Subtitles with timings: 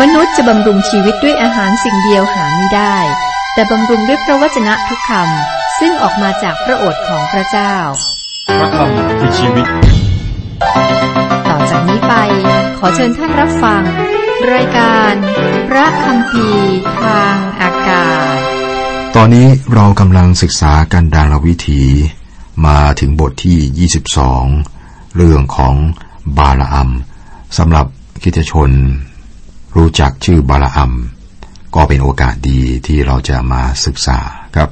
[0.00, 2.96] มนุษย์จะบำรุงชีวิตด้วยอาหารสิ่งเดียวหาไม่ได้
[3.54, 7.74] แต่บำรุงด้วยพระวจนะทุกคำซึ่งออกมาจากพระโอษฐ์ของพระเจ้า
[8.58, 9.66] พระคำคือชีวิต
[11.48, 12.14] ต่อจากนี้ไป
[12.78, 13.82] ขอเชิญท่านรับฟัง
[14.52, 15.14] รายการ
[15.68, 16.48] พระคำพี
[17.00, 18.36] ทางอากาศ
[19.16, 21.82] ตอนนี้เรากำลังศึกษากันดารวิถี
[22.66, 23.88] มาถึงบทที่
[24.58, 25.74] 22 เรื่องของ
[26.38, 26.90] บาลอัม
[27.58, 27.86] สำหรับ
[28.22, 28.70] คริสตชน
[29.76, 30.92] รู้จักชื่อบาลอัม
[31.74, 34.18] ก็เป็นโอกาสดีที่เราจะมาศึกษา
[34.56, 34.70] ครับ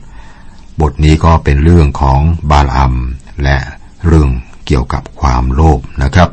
[0.81, 2.95] บทนี้ก็เป็นเรื่องของบาลอัม
[3.43, 3.59] และ
[4.07, 4.29] เรื่อง
[4.67, 6.31] เกี่ยวกับความโลภนะครับ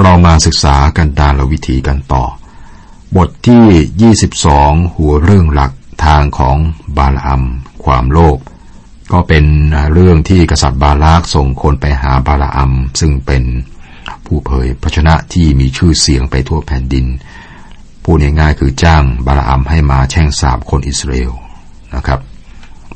[0.00, 2.24] เรามาศึกษากันดารวิถีกันต่อ
[3.16, 5.72] บทที่ 22 หัวเรื่องหลัก
[6.04, 6.56] ทางของ
[6.98, 7.42] บาลอัม
[7.84, 8.38] ความโลภ
[9.12, 9.44] ก็เป็น
[9.92, 13.44] เรื่องที่กษัตริย์บาลากส่งคนไปหาบาลอัมซึ่งเป็น
[14.26, 17.06] ผู้เผยพระชนะที่มีชื่อเสียงไปทั่วแผ่นดิน
[18.04, 21.32] พูดง่ายๆคือจ้างบาลอัมให้มาแช่งสาบคนอิสราเอล
[21.94, 22.20] นะครับ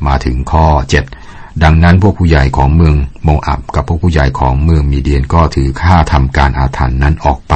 [0.06, 0.66] มาถึงข้อ
[1.14, 7.55] 7 ดังนั้นพวกผู้ใหญ่ของเมืองโมอับกับพวกผู้ใหญ่ของเมืองมีเดียนก็ถือค่าทำการอาถรรพ์นั้นออกไป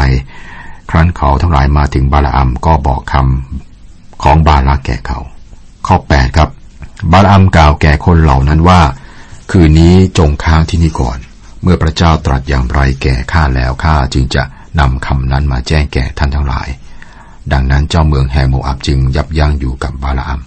[0.91, 5.19] ครั้นเขาทั้งหลายมาถึงบาลอัมก็บอกคำของบาลากแก่เขา
[5.87, 6.51] ข้อ 8 ครับ
[7.13, 8.81] บาลอัมกล่าวแก่คนเหล่านั้นว่า
[9.51, 11.19] คืนนี้จงค้างที่นี่ก่อน
[11.63, 14.43] เมื่อพระเจ้าตรัสอย่างไรแก่ข้าแล้วข้าจึงจะ
[14.81, 16.69] นำคำนั้นมาแจ้งแก่ท่านทั้งหลาย
[17.53, 20.41] ดังนั้นเจ้าเมืองแห่งโมอับจึงยับยั้งอยู่กับบาลอัม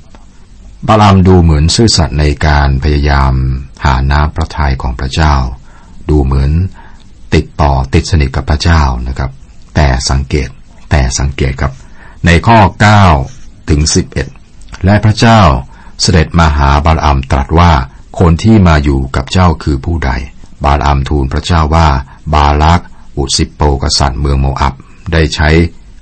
[0.88, 3.33] บาลามดูเหมือนซื่อสัตย์ในการพยายาม
[3.85, 5.35] หาน้ำพระทัยของพระเจ้า
[6.09, 6.52] ดูเหมือน
[7.35, 9.31] ติดต่อติดสนิทกับพระเจ้านะครับ
[9.75, 10.49] แต่สังเกต
[10.89, 11.73] แต่สังเกตครับ
[12.25, 12.59] ในข้อ
[13.13, 13.81] 9 ถึง
[14.33, 15.41] 11 และพระเจ้า
[16.02, 17.71] เสด็จมาหาบาลามตรัสว่า
[18.19, 20.11] คนที่มาอยู่กับเจ้าคือผู้ใด
[20.63, 21.87] บาลามทูลพระเจ้าว่า
[22.33, 22.81] บาลัก
[23.17, 24.73] อุสิปโปกษัตริย์เมืองโมอับ
[25.13, 25.49] ได้ใช้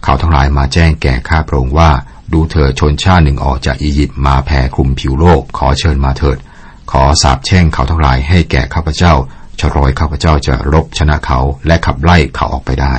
[0.04, 1.92] เขาทั้งหลายมาแจ้งแก่ข้าพระองค์ว่า
[2.34, 6.38] ดูเถิดชนชาติหนึ่งออกจากอียิปต์มาแผ่คลุมผิวโลก ขอเชิญมาเถิด
[6.92, 9.14] ขอสาบแช่งเขาทั้งหลายให้แก่ข้าพเจ้า
[9.60, 12.96] ชรอยข้าพเจ้าจะรบชนะเขาและขับไล่เขาออกไปได้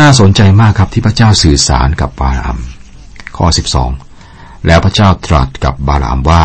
[0.00, 2.58] น่าสนใจมากครับที่พระเจ้าสื่อสารกับบาลาม
[3.36, 3.46] ข้อ
[4.06, 6.42] 12 แล้วพระเจ้าตรัสกับบาลามว่า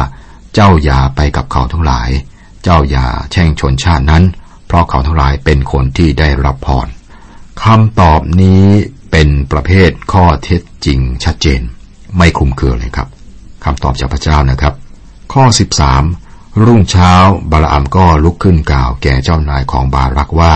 [0.54, 2.10] เจ้าอย่าไปกับเขาทั้งหลาย
[2.64, 4.24] เจ้าอย่าแช่งชนชาตินั้น
[4.68, 6.88] เพราะเขาทั้งหลายเป็นคนที่ได้รับพร
[7.64, 8.66] คำตอบนี้
[9.18, 11.62] เป็นประเภทข้อเท็จจริงชัดเจน
[12.18, 13.08] ไม่คุมเคือเลยครับ
[13.64, 14.74] คำตอบจากพระเจ้านะครับ
[15.34, 15.44] ข้อ
[16.06, 17.14] 13 รุ่งเช้า
[17.52, 20.54] บาลามก็ลุกขึ้นกล่าวแก่เจ้านายของบารักว่า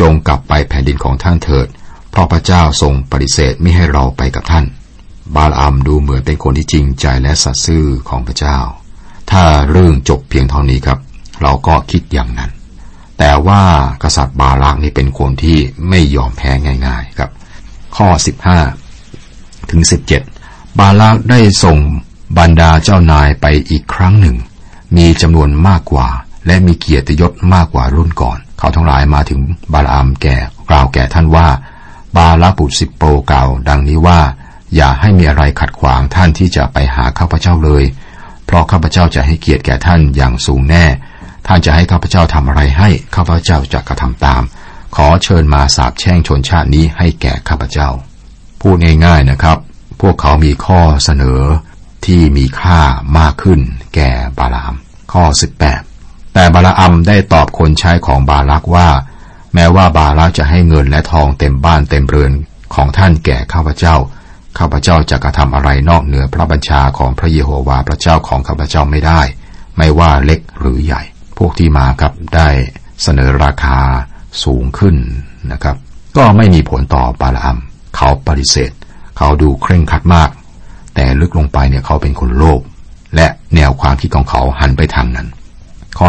[0.00, 1.66] จงกลับไปแผ่นดินของท่านเถิด
[2.10, 4.64] เพราะพระเจ้าทรงปฏิเสธไม่ให้เราไปกับท่าน
[5.36, 8.58] บาลามดูเหมือนเป็นคนที่จริงใจและสัตย์ซื่อของพระเจ้า
[9.30, 10.98] ถ้าเรื่องจบเพียงเท่านี้ครับ
[11.42, 12.50] เราก็คิดอย่างนั้น
[13.18, 13.62] แต่ว่า
[14.02, 16.50] กษัตริย์บาลักนี่เป็นคนที่ไม่ยอมแพ้
[16.86, 17.30] ง่าย ๆ ครับ
[17.96, 18.08] ข้อ
[18.88, 19.80] 15 ถึง
[20.30, 21.78] 17 บาลักได้ส่ง
[22.38, 24.36] บรรดาเจ้านายไปอีกครั้งหนึ่ง
[24.96, 26.08] มีจำนวนมากกว่า
[26.46, 29.40] และมีเกียรติยศมากกว่ารุ่นก่อน เขาทั้งหลายมาถึง
[29.72, 30.36] บาลามแก่
[30.70, 31.48] กล่าวแก่ท่านว่า
[32.16, 34.20] บาลาปุสิปโปกล่าวดังนี้ว่า
[34.74, 37.84] อย่าให้มีอะไรขัดขวางท่านที่จะไปหาข้าพเจ้าเลย
[38.46, 40.84] เพราะข้าพเจ้าจะให้เกียรติแก่ท่านอย่างสูงแน่
[41.46, 44.42] ท่านจะให้ข้าพเจ้าทำอะไรให้ข้าพเจ้าจะกระทำตาม
[44.94, 47.88] ขอเชิญมาสาบแช่งชนชาตินี้ให้แก่ข้าพเจ้า
[48.60, 49.58] พูดง่ายๆนะครับ
[50.00, 51.40] พวกเขามีข้อเสนอ
[52.06, 52.80] ที่มีค่า
[53.18, 53.60] มากขึ้น
[53.94, 54.74] แก่บาลาม
[55.12, 55.24] ข้อ
[55.80, 58.88] 18 แต่บาลามได้ตอบคนใช้ของบาลักว่า
[59.54, 62.32] แม้ว่าบาลักจะให้เงินและทองเต็มบ้านเต็มเรือน
[62.74, 63.96] ของท่านแก่ข้าพเจ้า
[64.58, 69.20] ข้าพเจ้าจะกระทำอะไรนอกเหนือพระบัญชาของพระเยโฮวาห์พระเจ้าของข้าพเจ้าไม่ได้
[69.76, 71.02] ไม่ว่าเล็กหรือใหญ่
[71.38, 72.48] พวกที่มาครับได้
[73.02, 73.78] เสนอราคา
[74.42, 74.96] สูงขึ้น
[75.52, 75.76] นะครับ
[76.16, 77.58] ก็ไม่มีผลต่อบาลาอัม
[77.96, 78.70] เขาปฏิเสธ
[79.16, 80.30] เขาดูเคร่งครัดมาก
[80.94, 82.60] แต่ลึกลงไปเนี่ยเขาเป็นคนโลภ
[83.16, 85.28] และแนวความคิดของเขาหันไปทางนั้น
[85.98, 86.08] ข้อ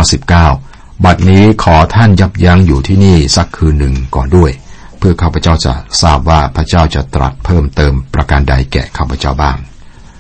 [0.52, 4.52] 19 บัดนี้ขอท่านยับยั้งอยู่ที่นี่สักคืนหนึ่งก่อนด้วย
[4.98, 9.58] เพื่อข้าพเจ้าจะทราบว่าพระเจ้าจะตรัสเพิ่มเติมประการใดแก่ข้าพเจ้าบ้าง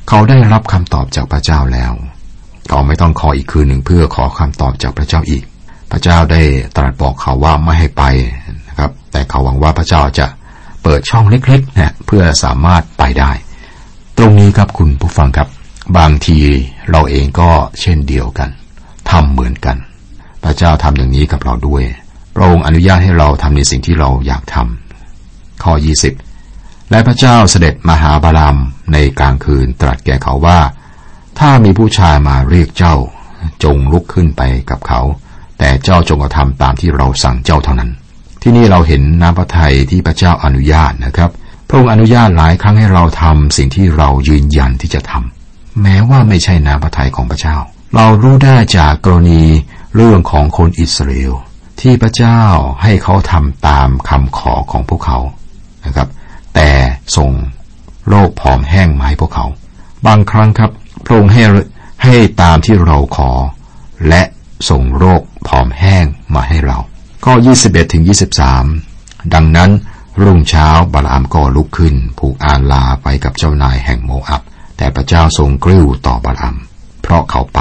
[0.10, 1.94] เขาได้รับคำตอบจากพระเจ้าแล้ว
[2.69, 5.44] เขาไม่ต้องขออีกคืนหนึ่งเพื่อขอคำตอบจากพระเจ้าอีก
[5.92, 6.42] พระเจ้าได้
[6.76, 8.04] ตรัสบอกเขาว่าไม่ให้ไป
[8.68, 10.28] นะครับ แต่เขาหวังว่าพระเจ้าจะ
[10.84, 13.32] เปิดช่องเล็กๆนะเพื่อสามารถไปได้
[14.18, 15.48] ตรงนี้ครับคุณผู้ฟังครับ
[15.98, 16.40] บางที
[16.92, 17.50] เราเองก็
[17.82, 18.50] เช่นเดียวกัน
[19.10, 19.78] ทำเหมือนกัน
[20.44, 21.84] พระเจ้าทำอย่างนี้กับเราด้วย
[22.36, 25.74] พระองค์อนุญาตให้เราทำในสิ่งที่เราอยากทำข้อ
[26.32, 28.58] 20 และพระเจ้าเสด็จมาหาบาลาม
[28.94, 30.60] ในกลางคืนตรัสแก่เขาว่า
[31.40, 32.96] ถ้ามีผู้ชายมาเรียกเจ้า
[33.64, 35.02] จงลุกขึ้นไปกับเขา
[35.60, 37.92] แต่เจ้าจงกระทำตามที่เราสั่งเจ้าเท่านั้น
[38.42, 41.30] ที่นี่เราเห็นน้ำพระทัยที่พระเจ้าอนุญาตนะครับ
[41.68, 47.56] พระองค์อนุญาตหลายครั้งให้เราทำสิ่งที่เรายืนยันที่จะทำแม้ว่าไม่ใช่น้ำพระทัยของพระเจ้า
[47.96, 49.42] เรารู้ได้จากกรณี
[49.96, 51.34] เรื่องของคนอิสราเอล
[51.81, 52.42] ที่พระเจ้า
[52.84, 55.19] ให้เขาทำตามคำขอของพวกเขา
[55.86, 56.08] นะครับ
[56.56, 56.69] แต่
[57.18, 57.31] ส่ง
[58.10, 59.46] โรคผอมแห้งมาให้พวกเขา
[60.08, 60.72] บางครั้งครับ
[61.06, 61.44] พระองค์ให้
[62.04, 63.31] ให้ตามที่เราขอ
[64.10, 64.22] และ
[64.69, 66.77] ส่งโรค ผอมแห้งมาให้เรา
[67.25, 67.33] ข้อ
[67.63, 68.03] 21ถึง
[68.68, 69.71] 23 ดังนั้น
[70.21, 74.42] รุ่งเช้าบาลามก็ลุกขึ้น ผูกอานลาไปกับเจ้านายแห่งโมอับ
[74.77, 76.56] แต่พระเจ้าทรงกริ้วต่อบาลาม
[77.01, 77.59] เพราะเขาไป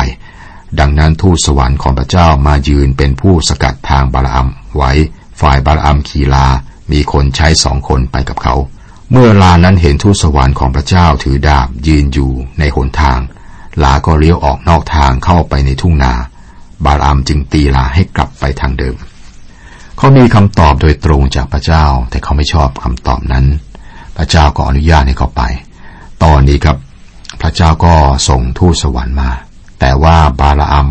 [0.78, 4.46] ดังนั้นทูตสวรรค์ของพระเจ้ามายืนเป็นผู้สกัดทางบาลาม
[4.76, 4.92] ไว้
[5.40, 6.46] ฝ่ายบาลามขี่ลา
[6.92, 8.54] มีคนใช้สองคนไปกับเขา
[9.10, 13.20] เมื่อลานั้นเห็นทูตสวรรค์ของพระเจ้าถือดาบยืนอยู่ในหนทาง
[13.82, 16.14] ลาก็เลี้ยวออกนอกทางเข้าไปในทุ่งนา
[16.84, 18.96] บาลามจึงตีลาให้กลับไปทางเดิม
[19.96, 23.46] เขามีคำตอบโดยตรงจากพระเจ้า แต่เขาไม่ชอบคำตอบนั้น
[24.16, 25.42] พระเจ้าก็อนุญาตให้เขาไป
[26.24, 26.76] ตอนนี้ครับ
[27.40, 27.94] พระเจ้าก็
[28.28, 29.30] ส่งทูตสวรรค์มา
[29.80, 30.88] แต่ว่าบาลาม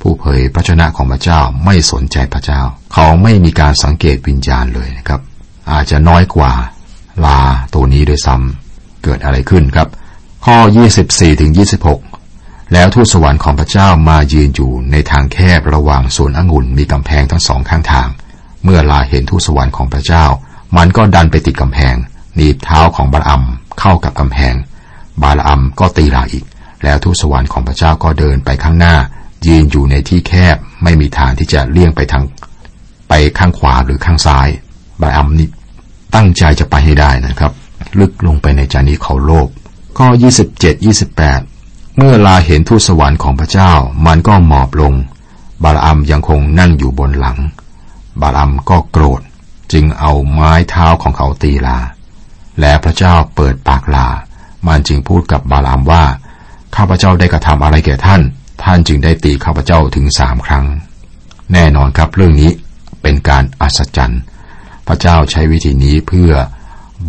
[0.00, 2.60] ผู้เผยพระชนะของพระเจ้าไม่สนใจพระเจ้า
[2.92, 5.20] เขาไม่มีการสังเกตวิญญาณเลยนะครับ
[5.70, 6.52] อาจจะน้อยกว่า
[7.24, 7.40] ลา
[7.74, 9.88] ตัวนี้ด้วยซ้ำเกิดอะไรขึ้นครับ
[10.44, 10.56] ข้อ
[11.00, 11.52] 24ถึง
[11.86, 12.13] 26
[12.74, 18.08] แล้วทูตสวรรค์ของพระเจ้ามายืนอยู่ในทางแคบระหว่างสวนองุ่นมีกำแพงทั้งสองข้างทาง
[18.64, 20.24] เมื่อลาเห็นทูตสวรรค์ของพระเจ้า
[20.76, 21.94] มันก็ดันไปติดกำแพง
[22.34, 23.42] หนีบเท้าของบาลอัม
[23.80, 24.54] เข้ากับกำแพง
[25.22, 26.44] บาลอัมก็ตีลาอีก
[26.84, 28.94] แล้วทูตสวรรค์ของพระเจ้าก็เดินไปข้างหน้า
[29.46, 32.22] ยืนอยู่ในที่แคบไม่มีทางที่จะเลี่ยงไปทาง
[33.08, 34.48] ไปข้างขวาหรือข้างซ้าย
[35.00, 35.48] บาลอัมนี่
[36.14, 37.52] ตั้งใจจะไปให้ได้นะครับ
[38.00, 39.48] ลึกลงไปในใจนี้เขาโลภ
[39.98, 40.06] ก็
[40.42, 43.72] 27 28เเมื่อลาเห็นทูตสวรรค์ของพระเจ้า
[44.06, 44.94] มันก็หมอบลง
[45.62, 47.38] บาลอัมยังคงนั่งอยู่บนหลัง
[48.20, 49.20] บาลัมก็โกรธ
[49.72, 51.78] จึงเอาไม้เท้าของเขาตีลา
[52.60, 54.08] และพระเจ้าเปิดปากลา
[54.66, 56.04] มันจึงพูดกับบาลามว่า
[56.76, 58.22] ข้าพเจ้าได้กระทำอะไรแก่ท่าน
[58.62, 60.64] ท่านจึงได้ตีข้าพเจ้าถึงสามครั้ง
[61.52, 62.50] แน่นอนครับเรื่องนี้
[63.02, 64.22] เป็นการอัศจรรย์
[64.86, 66.32] พระเจ้าใช้วิธีนี้เพื่อ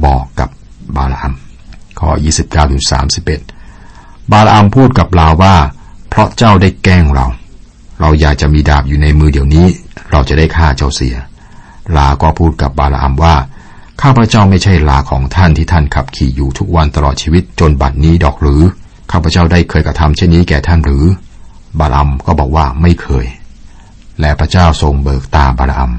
[0.06, 0.50] บอกกับ
[0.96, 1.32] บาลาม
[2.00, 2.10] ข้อ
[2.42, 2.84] 29ถึง
[3.22, 3.55] 31
[4.32, 5.56] บาลามพูดกับลาว่า
[6.10, 7.28] เพราะเจ้าได้แกล้งเรา
[8.00, 9.66] เราอยากจะมีดาบอยู่ในมือเดี๋ยวนี้
[10.12, 11.16] เราจะได้ฆ่าเจ้าเสีย
[11.96, 13.36] ลาก็พูดกับบาลามว่า
[14.02, 18.62] ข้าพเจ้าไม่ใช่ลาของท่านที่ท่านขับขี่อยู่ทุกวันตลอดชีวิตจนบัดนี้ดอกหรือ
[19.12, 21.06] ข้าพเจ้าได้เคยกระทำเช่นนี้แก่ท่านหรือ
[21.80, 23.26] บาลามก็บอกว่าไม่เคย
[24.20, 25.92] และพระเจ้าทรงเบิกตาบาลาม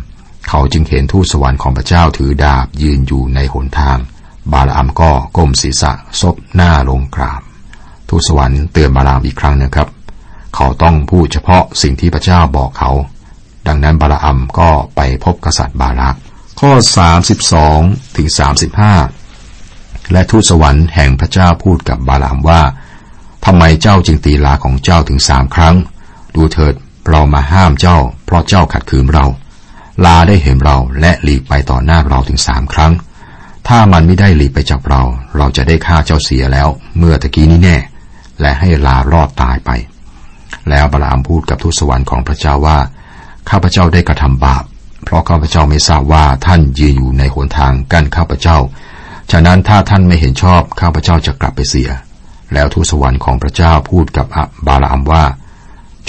[0.48, 3.98] เขาจึงเห็นทูตสวรรค์ของพระเจ้าถือดาบยืนอยู่ในหนทาง
[4.52, 7.42] บาลามก็ก้มศีรษะซบหน้าลงกราบ
[8.08, 9.88] ทูตสวรรค์เตือนบาลามอีกครั้งนะครับ
[10.54, 12.90] เขาต้องพูดเฉพาะสิ่งที่พระเจ้าบอกเขา
[13.66, 16.16] ดังนั้นบาลามก็ไปพบกษัตริย์บาลัก
[16.60, 16.72] ข้อ
[17.44, 18.28] 32ถึง
[19.20, 22.62] 35 และทูตสวรรค์แห่งพระเจ้าพูดกับบาลามว่า
[23.44, 25.74] ทำไมเจ้าจึงตีลาของเจ้าถึงสามครั้ง
[26.34, 26.74] ดูเถิด
[27.08, 29.26] เรามาห้ามเจ้า เพราะเจ้าขัดขืนเรา
[30.04, 32.92] ลาได้เห็นเราและหลีกไปต่อหน้าเราถึงสามครั้ง
[33.68, 35.02] ถ้ามันไม่ได้หลีกไปจากเรา
[35.36, 36.68] เราจะได้ฆ่าเจ้าเสียแล้ว
[36.98, 37.76] เมื่อตะกี้นี้แน่
[38.40, 39.70] และให้ลารอดตายไป
[40.70, 42.78] แล้วบาลามพูดกับทูตสวรรค์ของพระเจ้าว่า
[43.50, 44.64] ข้าพเจ้าได้กระทำบาป
[45.04, 48.58] เพราะข้าพเจ้าไม่ทราบว่าท่านยืนอยู่ในหนทางกั้นข้าพเจ้า
[49.30, 51.90] ฉะนั้นถ้าท่านไม่เห็นชอบข้าพเจ้าจะกลับไปเสีย
[52.54, 54.26] แล้วทูตสวรรค์ของพระเจ้าพูดกับ
[54.66, 55.24] บาลามว่า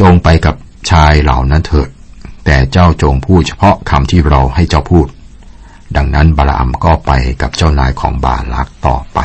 [0.02, 0.56] จงไปกับ
[0.92, 1.90] ชายเหล่านั้นเถิด
[2.46, 5.08] แต่เจ้าจงพูดเฉพาะคำที่เราให้เจ้าพูด
[5.96, 7.12] ดังนั้นบาลามก็ไป
[7.42, 9.20] กับเจ้านายของบาลักต่อไป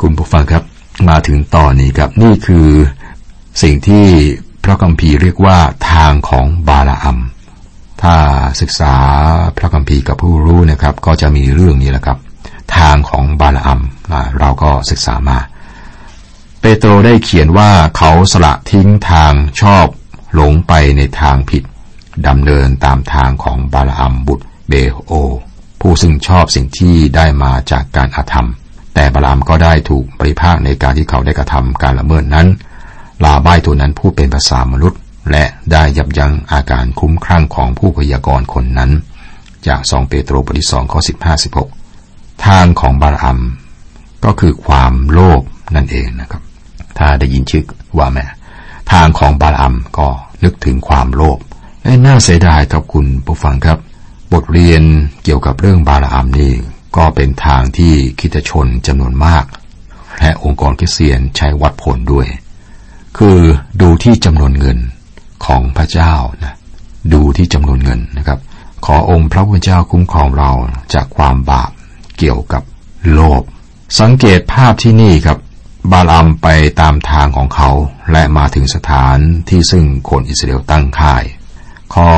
[0.00, 0.62] คุณผู้ฟังครับ
[1.10, 2.68] มาถึงตอนนี้ครับนี่คือ
[3.62, 4.06] สิ่งที่
[4.64, 5.58] พระคัมภีร์เรียกว่า
[5.90, 7.18] ทางของบาลาอัม
[8.02, 8.14] ถ้า
[8.60, 8.94] ศึกษา
[9.56, 12.18] พระคัมภีร์กับผู้รู้นะครับ ก็จะมีเรื่องนี้แหละครับ
[12.76, 13.80] ทางของบาลาอัม
[14.38, 15.38] เราก็ศึกษามา
[16.60, 19.86] เปโตรได้เขียนว่าเขาสละทิ้งทางชอบ
[20.34, 21.62] หลงไปในทางผิด
[22.26, 24.72] ดำเนินตามทางของบาลาอัมบุตรเบ
[25.04, 25.12] โอ
[25.80, 28.48] ผู้ซึ่งชอบสิ่งที่ได้มาจากการอาธรรม
[28.94, 32.46] แต่บาลามก็ได้ถูกปริภาคในการที่เขาได้กระทำการละเมิดนั้น
[33.24, 38.90] ลาบ้ายตัวนั้นพูดเป็นภาษามนุษย์ และได้ยับยั้งอาการคุ้มครั่งของผู้พยากรณ์คนนั้น
[39.66, 41.68] จากสองเปโตรบทที่สองข้อสิบห้าสิบหก
[42.46, 43.40] ทางของบาลอัม
[44.24, 45.42] ก็คือความโลภ
[45.74, 46.42] นั่นเองนะครับ
[46.98, 47.64] ถ้าได้ยินชื่อ
[47.98, 48.24] ว่าแม่
[48.92, 50.08] ทางของบาลอัมก็
[50.44, 51.38] นึกถึงความโลภ
[52.04, 53.78] น่าเสียดายครับคุณผู้ฟังครับ
[54.32, 54.82] บทเรียน
[55.24, 56.54] เกี่ยวกับเรื่องบาลอัมนี่
[56.96, 59.44] ก็เป็นทางที่คิดชนจำนวนมาก
[60.20, 62.26] และองค์กรคริสเตียนใช้วัดผลด้วย
[63.18, 63.38] คือ
[63.80, 64.78] ดูที่จำนวนเงิน
[65.46, 66.54] ของพระเจ้านะ
[67.14, 68.38] ดูที่จำนวนเงินนะครับ
[68.84, 70.50] ขอองค์พระผู้เป็นเจ้าคุ้มครองเรา
[70.94, 71.70] จากความบาป
[72.18, 72.62] เกี่ยวกับ
[73.12, 73.42] โลภ
[74.00, 75.38] สังเกตภาพที่นี่ครับ
[75.92, 76.48] บาลามไป
[76.80, 77.70] ตามทางของเขา
[78.12, 81.24] และมาถึงสถานที่ซึ่งคนอิสราเอลตั้งค่าย
[81.94, 82.10] ข้อ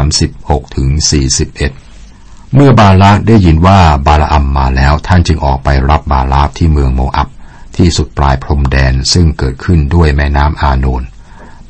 [0.00, 0.88] 36ถึง
[1.44, 1.89] 41
[2.54, 7.28] เมื่อบาลาได้ยินว่าบาลอัมมาแล้วท่านจึงออกไปรับบาลาบที่เมืองโมอับ
[7.76, 11.02] ที่สุดปลายพรมแดนซึ่งเกิดขึ้นด้วยแม่น้ำอาโนน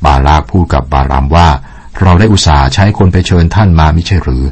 [0.05, 1.49] บาลาพูดกับบาลามว่า
[2.01, 4.43] เราได้อุตส่าห์ใช้คนไปเชิญท่านมาไม่ใช่หรือ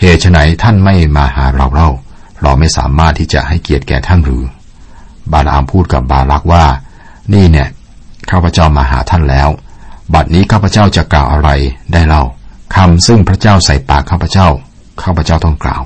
[0.00, 1.90] เหตุไนท่านไม่มาหาเราเล่า
[2.42, 4.42] เราไม่สามารถที่จะให้เกียรติแก่ท่านหรือ
[5.32, 6.64] บาลามพูดกับบาลักว่า
[7.32, 7.68] นี่เนี่ย
[8.30, 9.48] ข้าพเจ้ามาหาท่านแล้ว
[10.14, 11.50] บัดนี้ข้าพเจ้าจะกล่าวอะไร
[11.92, 12.22] ได้เล่า
[12.74, 14.48] คำซึ่งพระเจ้าใส่ปากข้าพเจ้า
[15.02, 15.82] ข้าพเจ้าต้องกล่าว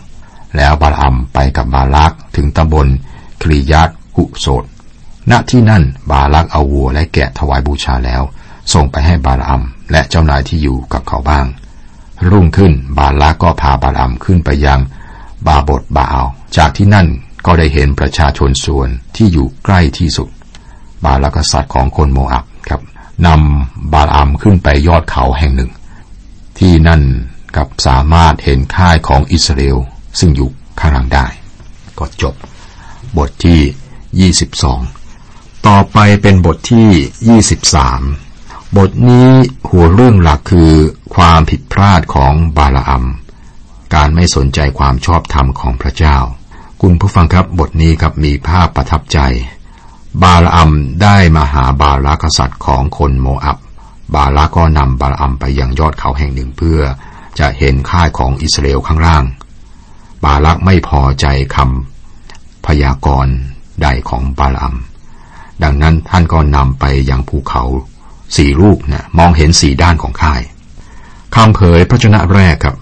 [0.57, 2.87] แล้วบาลามไปกับบาลักถึงตำบล
[3.43, 4.65] คลียัตหุโสด
[5.31, 8.23] ณที่นั่นบาลักเอาวัวและแกะถวายบูชาแล้ว
[8.73, 11.47] ส่งไปให้บาลามและเจ้านายที่อยู่กับเขาบ้าง
[12.31, 14.81] รุ่งขึ้นบาลักก็พาบาลามขึ้นไปยัง
[15.47, 16.23] บาบทบาอา
[16.57, 17.07] จากที่นั่น
[17.47, 20.29] ก็ได้เห็นประชาชนส่วนที่อยู่ใกล้ที่สุด
[21.05, 22.81] บาลักษัตริย์ของคนโมอับครับ
[23.27, 25.71] นำบาลามขึ้นไปยอดเขาแห่งหนึ่ง
[26.59, 27.03] ที่นั่น
[27.59, 29.79] กับสามารถเห็นค่ายของอิสราเอล
[30.19, 30.51] ซึ่งอยู่
[30.81, 31.27] ข้างหลังได้
[31.99, 32.35] ก็จบ
[33.17, 34.31] บทที่
[34.93, 37.41] 22 ต่อไปเป็นบทที่
[38.11, 39.31] 23 บทนี้
[39.71, 40.73] หัวเรื่องหลักคือ
[41.15, 43.05] ความผิดพลาดของบาลอัม
[43.95, 46.17] การไม่สนใจความชอบธรรมของพระเจ้า
[46.83, 49.19] คุณผู้ฟังครับบทนี้ครับมีภาพประทับใจ
[50.23, 50.71] บาลอัม
[51.03, 53.59] ได้มาหาบาลากษัตริย์ของคนโมอับ
[54.15, 56.81] บาลาก็นำบาลอัมไปยังยอดเขาแห่งหนึ่งเพื่อ
[57.39, 59.25] จะเห็นค่ายของอิสราเอลข้างล่าง
[60.25, 63.35] บาลักไม่พอใจคำพยากรณ์
[63.83, 64.77] ใดของบาลอัม
[65.63, 67.63] ดังนั้นท่านก็นำไปยังภูเขา
[68.37, 70.41] สี่ลูกนะมองเห็นสี่ด้านของค่าย
[71.35, 72.77] คำเผยพระชนะแรกครับ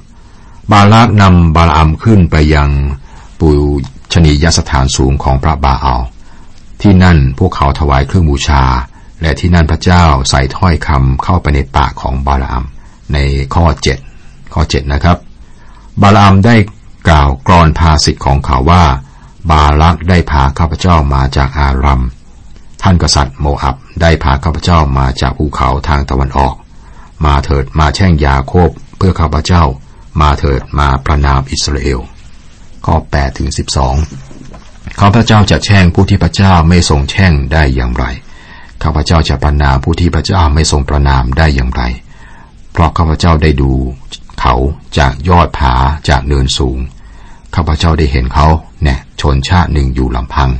[0.72, 2.70] บาลักนำบาลามขึ้นไปยัง
[3.40, 3.48] ปู
[4.12, 6.02] ชนียสถานสูงของพระบาอัล
[6.80, 8.62] ที่นั่นพวกเขาถวายเครื่องบูชา
[9.22, 12.62] และที่นั่นพระเจ้าใส่ถ้อยคำเข้าไปในปากของบาลาม
[13.12, 13.18] ใน
[13.54, 13.98] ข้อเจ็ด
[14.56, 15.18] ข้อเจ็ดนะครับ
[16.02, 16.56] บาลามได้
[17.08, 18.84] กล่าวกรอนภาสิทธิ์ของเขาว่า
[19.50, 22.02] บาลักได้พาข้าพเจ้ามาจากอารัม
[22.82, 26.54] ท่านกษัตริย์โมอับได้พาข้าพเจ้ามาจากภูเขาทางตะวันออก
[27.24, 29.62] มาเถิดมาแช่งยาโคบเพื่อข้าพเจ้า
[30.20, 32.00] มาเถิดมาประนามอิสราเอล
[32.86, 33.48] ข้อ8ถึง
[34.24, 38.04] 12ข้าพเจ้าจะแช่งผู้ที่พระเจ้าไม่ทรงแช่งได้อย่างไร
[38.82, 41.82] ข้าพเจ้าจะประนามผู้ที่พระเจ้าไม่ทรงประนามได้อย่างไร
[42.72, 43.72] เพราะข้าพเจ้าได้ดู
[44.40, 44.54] เขา
[44.98, 45.74] จากยอดผา
[46.08, 46.78] จากเนินสูง
[47.54, 48.46] ข้าพเจ้าได้เห็นเขา
[48.82, 50.50] แน่ชนชาติหนึ่งอยู่ลำพัง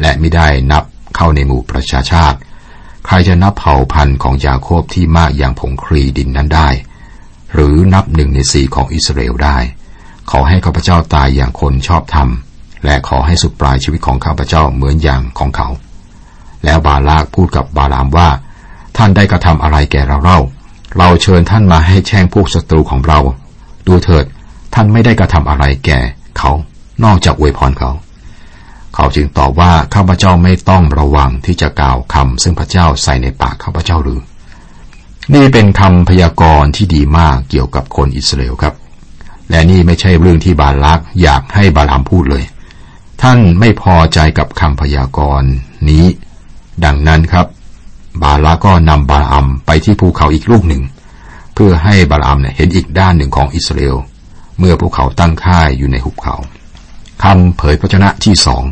[0.00, 0.84] และไม่ได้นับ
[1.16, 2.38] เข้าในหมู่ประชาชาติ
[3.06, 6.68] ใครจะนับเผ่าพันธุ์ของยาโคบที่มากอย่างผงครีดินนั้นได้
[7.52, 9.58] หรือนับหนึ่งในสี่ของอิสราเอลได้
[10.30, 12.28] ขอให้ข้าพเจ้าตายอย่างคนชอบธรรม
[12.84, 15.68] และขอให้สุดปลายชีวิตของข้าพเจ้าเหมือนอย่างของเขา
[16.64, 18.28] แล้วบาลากพูดกับบาลามว่า
[18.96, 20.40] ท่านได้กระทำอะไรแก่เราเล่า
[20.98, 23.18] เราเชิญท่านมาให้แช่งพวกศัตรูของเรา
[23.86, 24.24] ดูเถิด
[24.74, 25.98] ท่านไม่ได้กระทำอะไรแก่
[26.38, 26.50] เขา
[27.04, 27.90] นอกจากอวยพรเขา
[28.94, 34.20] เขาจึงตอบว่าข้าพเจ้าไม่ต้องระวังที่จะกล่าวคำซึ่งพระเจ้าใส่ในปากข้าพเจ้าหรือ
[35.34, 38.74] นี่เป็นคำพยากรณ์ที่ดีมากเกี่ยวกับคนอิสราเอลครับ
[39.50, 42.44] และนี่ไม่ใช่เรื่องที่บาลักอยากให้บาลามพูดเลย
[43.22, 45.50] ท่านไม่พอใจกับคำพยากรณ์
[45.88, 46.04] นี้
[46.84, 47.46] ดังนั้นครับ
[48.22, 50.82] บาลักก็นำบาลามไปที่ภูเขาอีกลูกหนึ่ง
[51.54, 53.96] เพื่อให้บาลามเนี่ยเห็นอีกด้านหนึ่งของอิสราเอล
[54.58, 56.34] เมื่อพวกเขาตั้งค่ายอยู่ในหุบเขา
[57.22, 58.62] คำเผยพระชนะที่สอง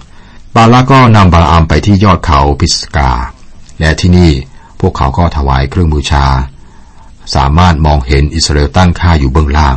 [0.56, 3.10] บาลักก็นำบาลามไปที่ยอดเขาพิสกา
[3.80, 4.30] และที่นี่
[4.80, 6.26] พวกเขาก็ถวายเครื่องบูชา
[7.34, 9.76] สามารถมองเห็นอิสราเอลตั้งค่ายอยู่เบื้องล่าง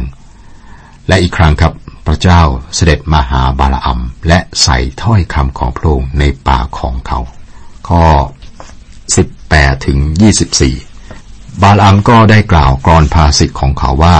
[1.07, 1.73] และอีกครั้งครับ
[2.05, 2.41] พระเจ้า
[2.75, 7.19] เสด็จมาหาบาลอัมและใส่ถ้อยคำของพระองค์ในปากของเขา
[7.87, 8.03] ข้อ
[9.51, 9.99] 18ถึง
[10.81, 14.17] 24 บาลอัมก็ได้กล่าวกรอนภาสิทธิ์ของเขาว่า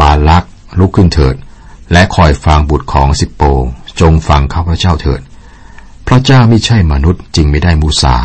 [0.00, 0.44] บาลัก
[0.78, 1.36] ลุกขึ้นเถิด
[1.92, 3.42] และคอยฟังบุตรของสิปโป
[4.00, 5.20] จงฟังข้าพระเจ้าเถิด
[6.06, 8.16] พระเจ้าไม่ใช่มนุษย์จริงไม่ได้มูสา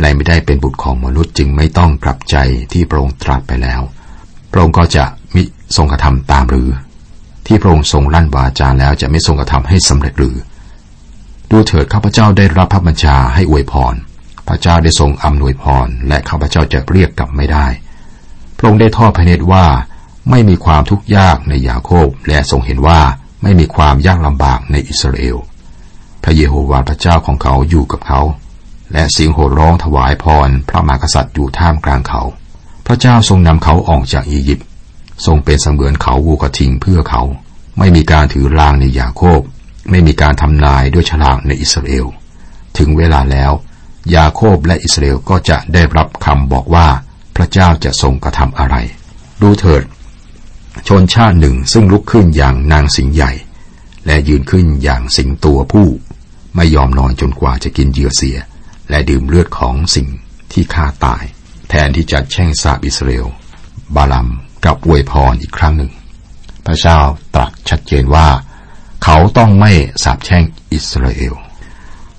[0.00, 2.36] และไม่ได้เป็นบุตรของมนุษย์จึงไม่ต้องกลับใจ
[2.72, 3.80] ที่พระองค์ตรัสไปแล้ว
[4.50, 5.04] พระองค์ก็จะ
[5.34, 5.42] มิ
[5.76, 6.68] ทรงกระทำตามหรือ
[7.46, 10.36] ที่พระองค์ทรงลั่นวาจาแล้วจะไม่ทรงกระทำให้สำเร็จหรือ
[11.50, 13.94] ดูเถิดข้าพเจ้าได้รับพระบัญชาให้อวยพร
[14.48, 17.66] พระเจ้าได้ทรงอำนวยพร และข้าพเจ้าจะเรียกกลับไม่ได้
[18.56, 19.64] พระองค์ได้ทอดพระเนตรว่า
[20.30, 23.00] ไม่มีความทุกข์ยากในยาโคบและทรงเห็นว่า
[23.42, 25.36] ไม่มีความยากลำบากในอิสราเอล
[26.22, 28.20] พระเยโฮวาห์พระเจ้าของเขาอยู่กับเขา
[28.92, 32.22] และเสียงโห่ร้องถวายพร พระมหากษัตริย์อยู่ท่ามกลางเขา
[32.86, 34.66] พระเจ้าทรงนำเขาออกจากอียิปต์
[35.26, 37.22] ทรงเป็นเสมือนเขาวูกระทิงเพื่อเขา
[37.78, 39.40] ไม่มีการถือรางในยาโคบ
[39.90, 42.06] ไม่มีการทำนายด้วยฉลากในอิสราเอล
[42.78, 43.52] ถึงเวลาแล้ว
[44.14, 46.88] ยาโคบและอิสราเอลก็จะได้รับคำบอกว่า
[47.36, 48.76] พระเจ้าจะทรงกระทำอะไร
[49.42, 49.82] ดูเถิด
[50.88, 53.32] ชนชาติหนึ่งซึ่งลุกขึ้นอย่างนางสิงใหญ่
[54.06, 55.88] และยืนขึ้นอย่างสิงตัวผู้
[56.56, 58.38] ไม่ยอมนอนจนกว่าจะกินเหยื่อเสีย
[58.90, 60.08] และดื่มเลือดของสิ่ง
[60.52, 61.24] ที่ฆ่าตาย
[61.68, 63.26] แทนที่จะแช่งสาบอิสราเอล
[63.96, 64.28] บาลัม
[64.64, 65.92] กับอวยพรอีกครั้งหนึ่ง
[66.66, 66.98] พระเจ้า
[67.34, 68.28] ตรัสชัดเจนว่า
[69.04, 71.34] เขาต้องไม่สาบแช่งอิสราเอล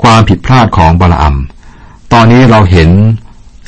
[0.03, 1.37] ความผิดพลาดของบาลอัม
[2.17, 2.89] ตอนนี้เราเห็น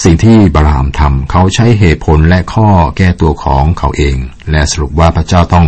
[0.04, 4.18] สิ่งที่บาลามทำเขาใช้เหตุผลและข้อแก้ตัวของเขาเอง
[4.52, 5.68] และสรุปว่าพระเจ้าต้อง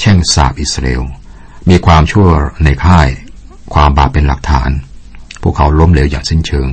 [0.00, 1.02] แช่งสาบอิสราเอล
[1.68, 2.28] มีความชั่ว
[2.64, 3.08] ในค่าย
[3.74, 4.70] ความบาปเป็นหลักฐาน
[5.42, 6.68] พวกเขาล้มเหลวอย่างสิ้นเชิง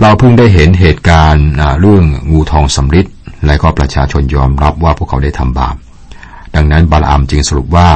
[0.00, 1.46] เราเพิ่งได้เห็นเหตุการณ์
[1.80, 3.06] เรื่องงูทองสำริด
[3.46, 5.76] และก็ประชาชนยอมรับว่าพวกเขาได้ทำบาป
[6.54, 7.88] ดังนั้นบาลามจึงสรุปว่า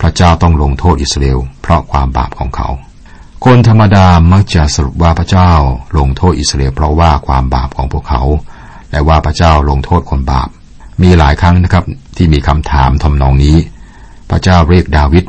[0.00, 2.70] พระเจ้าต้องลงโทษอิสราเอลเพราะความบาปของเขา
[3.46, 5.50] คนธรรมดามักจะสรุปว่าพระเจ้า
[5.98, 8.22] ลงโทษอิสราเอลเพราะว่าความบาปของพวกเขา
[8.90, 10.48] และว่าพระเจ้าลงโทษคนบาป
[11.02, 11.84] มีหลายครั้งนะครับ
[12.16, 13.56] ที่มีคำถามทำนองนี้
[14.30, 15.24] พระเจ้าเรียกดาวิด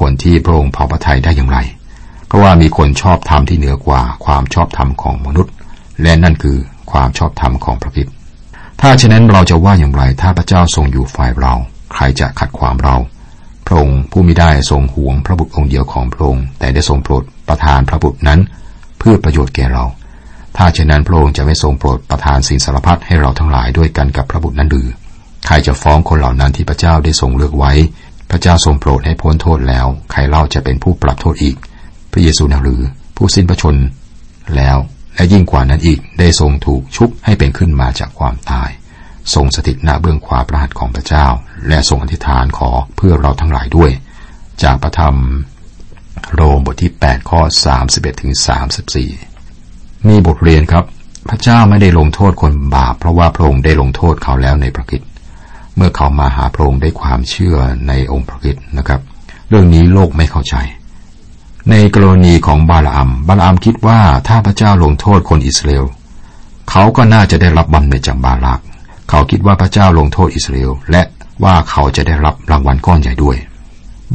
[0.00, 1.58] คนที่พระองค์เผาพระทัยได้อย่างไร
[2.26, 5.52] เพราะว่ามีคนชอบธรรมที่เหนือกว่าความชอบธรรมของมนุษย์
[6.02, 6.56] และนั่นคือ
[6.92, 8.06] ความชอบธรรมของพระคิด
[8.80, 11.54] ถ้าฉะนั้นเราจะว่าอย่างไร ถ้าพระเจ้าทรงอยู่ฝ่ายเรา
[11.92, 12.96] ใครจะขัดความเรา
[13.70, 18.40] ระองค์ผู้มิได้ทรงห่วงพระบุตรองค์เดียวของพระองค์แต่ได้ทรงโปรดประทานพระบุตรนั้น
[18.98, 19.84] เพื่อประโยชน์แก่เรา
[20.56, 24.88] ถ้าเช่นนั้นพระองค์จะไม่ทรงโปรดประทานสิ่งสารพัดให้เราทั้งหลายด้วยกันกับพระบุตรนั้นหรือ
[25.46, 27.72] ใครจะฟ้องคนเหล่านั้นที่พระเจ้าได้ทรงเลือกไว้
[28.30, 31.56] พระเจ้าทรงโปรดให้พ้นโทษแล้ว ใครเล่าจะเป็นผู้ปรับโทษอีก
[32.12, 32.80] พระเยซูนะหรือ
[33.16, 33.76] ผู้สิ้นพระชน
[34.56, 34.78] แล้ว
[35.14, 38.70] และยิ่งกว่านั้นอีกได้ทรงถูกชุบให้เป็นขึ้นมาจากความตาย
[39.34, 41.26] ทรงสถิตหน้าเบื้องขวาพระหัตถ์ของพระเจ้า
[41.68, 43.90] และทรงอธิษฐานขอเพื่อเราทั้งหลายด้วย
[44.62, 45.16] จากพระธรรม
[46.34, 47.40] โรมบทที่ 8 ข้อ
[47.80, 48.32] 31ถึง
[49.00, 50.84] 34 มีบทเรียนครับ
[51.28, 55.02] พระเจ้าไม่ได้ลงโทษคนบาป เพราะว่าพระองค์ได้ลงโทษเขาแล้วในพระคิด
[55.76, 57.56] เมื่อเขามาหาพระองค์ด้วยความเชื่อ
[57.88, 59.00] ในองค์พระคิดนะครับ
[59.48, 60.56] เรื่องนี้โลกไม่เข้าใจ
[61.70, 65.84] ในกรณีของบาลอัมบาลอัมคิดว่าถ้าพระเจ้าลงโทษคนอิสราเอล
[66.70, 68.60] เขาก็น่าจะได้รับบำเหน็จจากบาลัก
[69.10, 71.02] เขาคิดว่าพระเจ้าลงโทษอิสราเอลและ
[71.44, 73.36] ว่าเขาจะได้รับรางวัลก้อนใหญ่ด้วย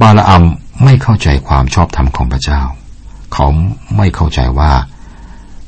[0.01, 0.43] บาลอัม
[0.83, 2.61] ไม่เข้าใจความชอบธรรมของพระเจ้า
[3.33, 3.47] เขา
[3.97, 4.73] ไม่เข้าใจว่า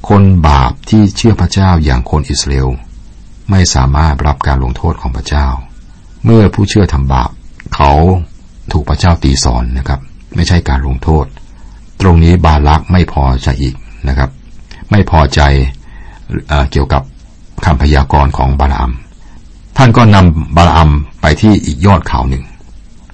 [0.10, 2.70] คนบาปที่เชื่อพระเจ้าอย่างคนอิสราเอล
[3.50, 5.48] ไม่สามารถรับการลงโทษของพระเจ้า
[6.26, 7.30] เมื่อผู้เชื่อทำบาป
[7.76, 7.92] เขา
[8.72, 10.00] ถูกพระเจ้าตีสอนนะครับ
[10.36, 11.26] ไม่ใช่การลงโทษ
[12.02, 13.76] ตรงนี้บาลักไม่พอใจอีก
[14.08, 14.30] นะครับ
[14.92, 15.42] ไม่พอใจ
[16.48, 17.04] เเกี่ยวกับ
[17.66, 18.92] คำพยากรณ์ของบาลาม
[19.80, 20.90] ท่านก็นำบาลาม
[21.22, 22.44] ไปที่อีกยอดเขาหนึ่ง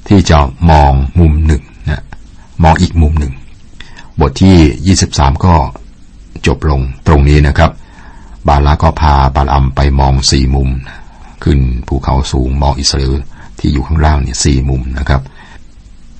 [0.08, 0.38] ที่จะ
[0.70, 2.04] มองมุมหนึ่งนะ
[2.64, 3.34] มองอีกมุมหนึ่ง
[4.20, 5.54] บทที่ 23 ก็
[6.48, 7.72] จบลงตรงนี้นะครับ
[8.48, 10.70] บาลาก็พาบาลัมไปมองสี่มุม
[11.44, 13.16] ขึ้นภูเขาสูงมองอิสราเอล
[13.60, 15.22] ที่อยู่ข้างล่างเนี่ยสี่มุมนะครับ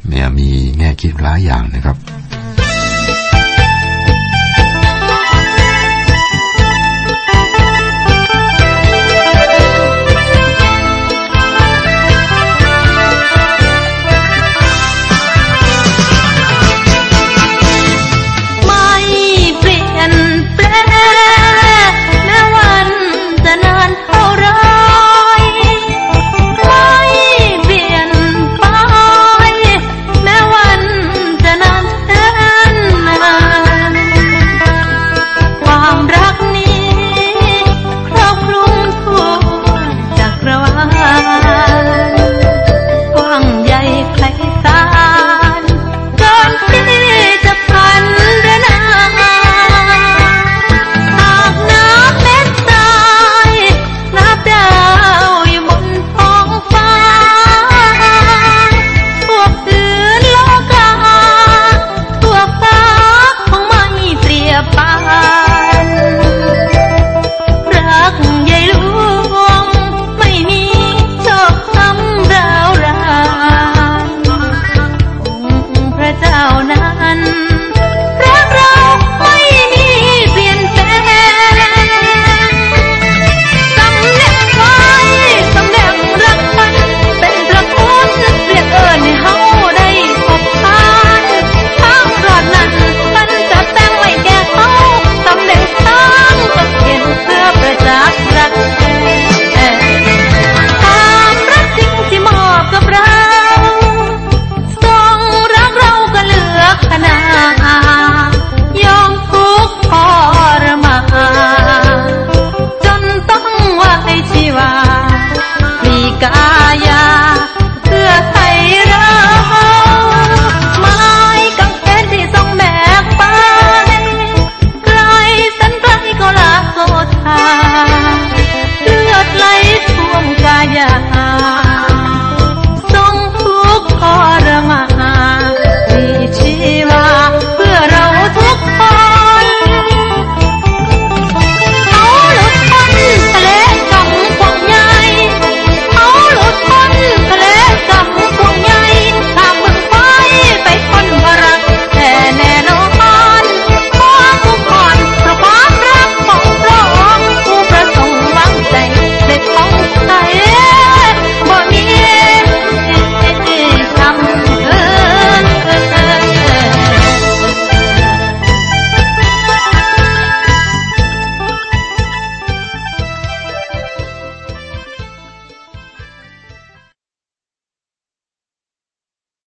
[0.08, 1.98] เนี่ยมีแง่คิดหลายอย่างนะครับ